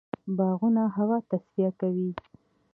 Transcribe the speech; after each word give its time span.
باغونه 0.37 0.83
هوا 0.97 1.17
تصفیه 1.29 1.71
کوي. 1.79 2.09